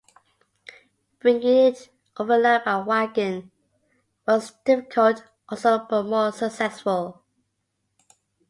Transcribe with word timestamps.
Bringing 1.21 1.67
it 1.67 1.89
overland 2.17 2.63
by 2.65 2.77
waggon 2.77 3.51
was 4.25 4.51
difficult 4.65 5.23
also 5.47 5.85
but 5.87 6.05
more 6.07 6.31
successful. 6.31 7.21